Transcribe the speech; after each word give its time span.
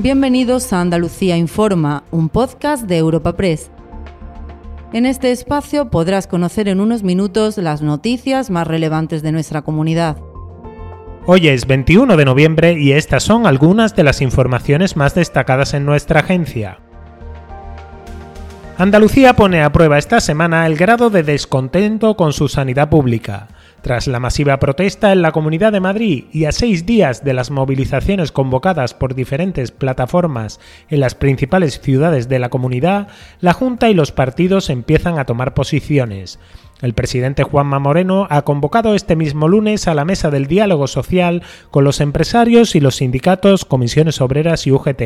Bienvenidos 0.00 0.72
a 0.72 0.80
Andalucía 0.80 1.36
Informa, 1.36 2.04
un 2.12 2.28
podcast 2.28 2.84
de 2.84 2.98
Europa 2.98 3.36
Press. 3.36 3.68
En 4.92 5.06
este 5.06 5.32
espacio 5.32 5.90
podrás 5.90 6.28
conocer 6.28 6.68
en 6.68 6.78
unos 6.78 7.02
minutos 7.02 7.58
las 7.58 7.82
noticias 7.82 8.48
más 8.48 8.68
relevantes 8.68 9.22
de 9.22 9.32
nuestra 9.32 9.62
comunidad. 9.62 10.16
Hoy 11.26 11.48
es 11.48 11.66
21 11.66 12.16
de 12.16 12.24
noviembre 12.24 12.78
y 12.78 12.92
estas 12.92 13.24
son 13.24 13.44
algunas 13.44 13.96
de 13.96 14.04
las 14.04 14.22
informaciones 14.22 14.96
más 14.96 15.16
destacadas 15.16 15.74
en 15.74 15.84
nuestra 15.84 16.20
agencia. 16.20 16.78
Andalucía 18.76 19.34
pone 19.34 19.64
a 19.64 19.72
prueba 19.72 19.98
esta 19.98 20.20
semana 20.20 20.64
el 20.68 20.76
grado 20.76 21.10
de 21.10 21.24
descontento 21.24 22.16
con 22.16 22.32
su 22.32 22.46
sanidad 22.46 22.88
pública. 22.88 23.48
Tras 23.82 24.08
la 24.08 24.18
masiva 24.18 24.58
protesta 24.58 25.12
en 25.12 25.22
la 25.22 25.32
Comunidad 25.32 25.72
de 25.72 25.80
Madrid 25.80 26.24
y 26.32 26.46
a 26.46 26.52
seis 26.52 26.84
días 26.84 27.24
de 27.24 27.32
las 27.32 27.50
movilizaciones 27.50 28.32
convocadas 28.32 28.92
por 28.92 29.14
diferentes 29.14 29.70
plataformas 29.70 30.58
en 30.88 31.00
las 31.00 31.14
principales 31.14 31.80
ciudades 31.80 32.28
de 32.28 32.38
la 32.40 32.48
comunidad, 32.48 33.08
la 33.40 33.52
Junta 33.52 33.88
y 33.88 33.94
los 33.94 34.10
partidos 34.10 34.68
empiezan 34.68 35.18
a 35.18 35.24
tomar 35.24 35.54
posiciones. 35.54 36.38
El 36.80 36.92
presidente 36.92 37.42
Juanma 37.42 37.78
Moreno 37.78 38.26
ha 38.30 38.42
convocado 38.42 38.94
este 38.94 39.16
mismo 39.16 39.48
lunes 39.48 39.88
a 39.88 39.94
la 39.94 40.04
mesa 40.04 40.30
del 40.30 40.46
diálogo 40.46 40.86
social 40.86 41.42
con 41.70 41.84
los 41.84 42.00
empresarios 42.00 42.74
y 42.74 42.80
los 42.80 42.96
sindicatos, 42.96 43.64
comisiones 43.64 44.20
obreras 44.20 44.66
y 44.66 44.72
UGT. 44.72 45.02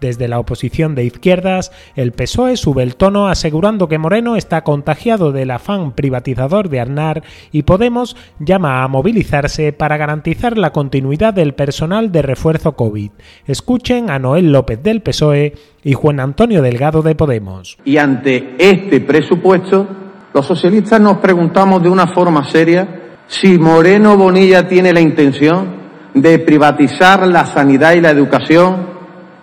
Desde 0.00 0.28
la 0.28 0.38
oposición 0.38 0.94
de 0.94 1.04
izquierdas, 1.04 1.72
el 1.96 2.12
PSOE 2.12 2.56
sube 2.56 2.82
el 2.82 2.96
tono 2.96 3.28
asegurando 3.28 3.88
que 3.88 3.98
Moreno 3.98 4.36
está 4.36 4.62
contagiado 4.62 5.32
del 5.32 5.50
afán 5.50 5.92
privatizador 5.92 6.68
de 6.68 6.80
Arnar 6.80 7.22
y 7.52 7.62
Podemos 7.62 8.16
llama 8.38 8.82
a 8.82 8.88
movilizarse 8.88 9.72
para 9.72 9.96
garantizar 9.96 10.58
la 10.58 10.70
continuidad 10.70 11.34
del 11.34 11.54
personal 11.54 12.12
de 12.12 12.22
refuerzo 12.22 12.72
COVID. 12.76 13.10
Escuchen 13.46 14.10
a 14.10 14.18
Noel 14.18 14.52
López 14.52 14.82
del 14.82 15.00
PSOE 15.00 15.54
y 15.82 15.94
Juan 15.94 16.20
Antonio 16.20 16.62
Delgado 16.62 17.02
de 17.02 17.14
Podemos. 17.14 17.78
Y 17.84 17.96
ante 17.96 18.56
este 18.58 19.00
presupuesto, 19.00 19.86
los 20.32 20.46
socialistas 20.46 21.00
nos 21.00 21.18
preguntamos 21.18 21.82
de 21.82 21.88
una 21.88 22.08
forma 22.08 22.44
seria 22.44 23.00
si 23.26 23.58
Moreno 23.58 24.16
Bonilla 24.16 24.68
tiene 24.68 24.92
la 24.92 25.00
intención 25.00 25.84
de 26.14 26.38
privatizar 26.38 27.26
la 27.26 27.46
sanidad 27.46 27.94
y 27.94 28.00
la 28.00 28.10
educación 28.10 28.93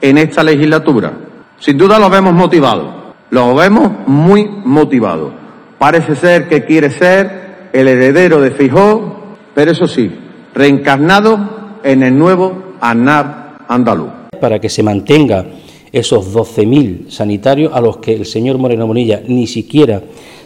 en 0.02 0.18
esta 0.18 0.44
legislatura. 0.44 1.14
Sin 1.60 1.78
duda 1.78 2.00
lo 2.00 2.10
vemos 2.10 2.34
motivado, 2.34 3.14
lo 3.30 3.56
vemos 3.56 3.92
muy 4.08 4.50
motivado. 4.66 5.32
Parece 5.78 6.16
ser 6.16 6.48
que 6.48 6.66
quiere 6.66 6.90
ser 6.90 7.70
el 7.74 7.88
heredero 7.88 8.42
de 8.42 8.52
Fijó, 8.52 9.38
pero 9.54 9.72
eso 9.72 9.88
sí, 9.88 10.12
reencarnado 10.54 11.80
en 11.84 12.04
el 12.04 12.18
nuevo 12.18 12.76
ANAR 12.82 13.58
andaluz. 13.68 14.10
Para 14.40 14.60
que 14.60 14.70
se 14.70 14.84
mantenga 14.84 15.46
esos 15.92 16.34
12.000 16.34 17.10
sanitarios 17.10 17.74
a 17.74 17.82
los 17.82 17.98
que 17.98 18.14
el 18.14 18.26
señor 18.26 18.58
Moreno 18.58 18.88
Monilla 18.88 19.22
ni 19.28 19.48
siquiera 19.48 20.02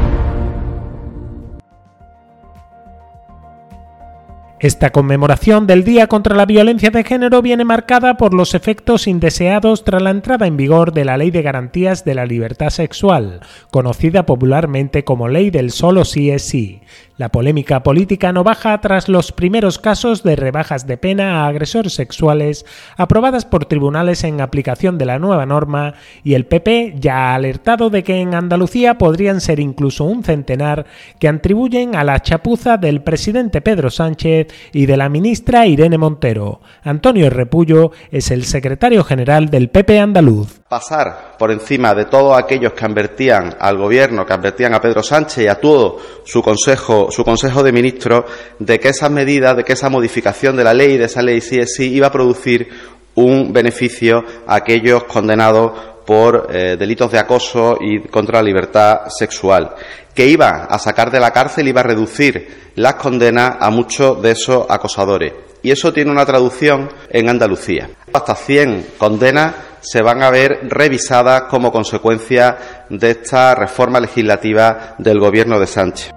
Esta 4.59 4.90
conmemoración 4.91 5.68
del 5.68 5.84
Día 5.84 6.07
contra 6.07 6.35
la 6.35 6.47
Violencia 6.47 6.90
de 6.90 7.03
Género 7.03 7.44
viene 7.44 7.63
marcada 7.63 8.18
por 8.18 8.34
los 8.34 8.56
efectos 8.56 9.06
indeseados 9.06 9.84
tras 9.84 10.01
la 10.01 10.09
entrada 10.09 10.47
en 10.47 10.57
vigor 10.57 10.94
de 10.94 11.06
la 11.06 11.16
Ley 11.16 11.29
de 11.29 11.44
Garantías 11.44 12.03
de 12.06 12.16
la 12.16 12.25
Libertad 12.25 12.72
Sexual, 12.72 13.41
conocida 13.69 14.25
popularmente 14.25 15.03
como 15.03 15.28
Ley 15.28 15.51
del 15.51 15.69
Solo 15.69 16.06
Sí 16.06 16.31
es 16.31 16.41
Sí, 16.41 16.81
la 17.18 17.29
polémica 17.29 17.81
política 17.81 18.31
no 18.31 18.44
baja 18.44 18.79
tras 18.79 19.09
los 19.09 19.31
primeros 19.31 19.79
casos 19.79 20.22
de 20.22 20.35
rebajas 20.35 20.85
de 20.85 20.97
pena 20.97 21.44
a 21.44 21.47
agresores 21.47 21.94
sexuales 21.94 22.63
aprobadas 22.95 23.44
por 23.44 23.66
tribunales 23.66 24.24
en 24.24 24.39
aplicación 24.39 25.00
de 25.00 25.06
la 25.06 25.18
nueva 25.18 25.47
norma 25.47 25.95
y 26.24 26.35
el 26.35 26.45
PP 26.45 26.95
ya 27.00 27.31
ha 27.31 27.35
alertado 27.35 27.89
de 27.89 28.03
que 28.03 28.22
en 28.22 28.35
Andalucía 28.35 29.00
podrían 29.00 29.41
ser 29.41 29.59
incluso 29.59 30.03
un 30.03 30.24
centenar 30.24 30.85
que 31.19 31.28
atribuyen 31.28 31.95
a 31.95 32.03
la 32.03 32.19
chapuza 32.22 32.78
del 32.78 33.01
presidente 33.01 33.62
Pedro 33.62 33.89
Sánchez 33.89 34.47
y 34.73 34.85
de 34.85 34.97
la 34.97 35.09
ministra 35.09 35.66
Irene 35.66 35.97
Montero. 35.97 36.62
Antonio 36.84 37.29
Repullo 37.29 37.91
es 38.12 38.31
el 38.31 38.45
secretario 38.45 39.03
general 39.03 39.50
del 39.50 39.69
PP 39.69 40.00
andaluz. 40.00 40.59
Pasar 40.68 41.35
por 41.38 41.51
encima 41.51 41.94
de 41.94 42.06
todos 42.06 42.38
aquellos 42.38 42.73
que 42.73 42.85
advertían 42.85 43.56
al 43.59 43.78
gobierno, 43.78 44.25
que 44.25 44.34
advertían 44.34 44.73
a 44.73 44.81
Pedro 44.81 45.03
Sánchez 45.03 45.45
y 45.45 45.47
a 45.47 45.56
todo 45.56 45.97
su 46.25 46.41
consejo 46.41 47.07
su 47.09 47.23
Consejo 47.23 47.63
de 47.63 47.72
Ministros 47.72 48.25
de 48.59 48.79
que 48.79 48.90
esas 48.90 49.12
medidas, 49.12 49.56
de 49.56 49.63
que 49.63 49.73
esa 49.73 49.90
modificación 49.90 50.56
de 50.56 50.63
la 50.63 50.74
ley, 50.74 50.97
de 50.97 51.06
esa 51.06 51.22
ley 51.22 51.41
sí 51.41 51.59
es 51.59 51.75
sí, 51.75 51.94
iba 51.94 52.07
a 52.07 52.12
producir 52.12 52.68
un 53.16 53.51
beneficio 53.51 54.24
a 54.45 54.56
aquellos 54.56 55.03
condenados 55.06 55.72
por 56.07 56.47
eh, 56.50 56.78
delitos 56.79 57.12
de 57.12 57.19
acoso 57.19 57.78
y 57.81 58.00
contra 58.07 58.41
la 58.41 58.47
libertad 58.47 59.01
sexual, 59.09 59.75
que 60.16 60.25
iba 60.25 60.66
a 60.69 60.79
sacar 60.79 61.12
de 61.12 61.19
la 61.19 61.31
cárcel, 61.31 61.68
iba 61.68 61.81
a 61.81 61.84
reducir 61.84 62.72
las 62.75 62.95
condenas 62.95 63.57
a 63.59 63.69
muchos 63.69 64.22
de 64.22 64.31
esos 64.31 64.66
acosadores. 64.69 65.34
Y 65.62 65.72
eso 65.72 65.91
tiene 65.91 66.12
una 66.12 66.25
traducción 66.25 66.90
en 67.09 67.28
Andalucía. 67.28 67.90
Hasta 68.13 68.35
100 68.35 68.94
condenas 68.97 69.53
se 69.81 70.01
van 70.01 70.23
a 70.23 70.31
ver 70.31 70.62
revisadas 70.69 71.44
como 71.44 71.73
consecuencia 71.73 72.85
de 72.89 73.12
esta 73.12 73.53
reforma 73.53 74.00
legislativa 74.00 74.95
del 74.97 75.19
Gobierno 75.19 75.59
de 75.59 75.68
Sánchez. 75.68 76.16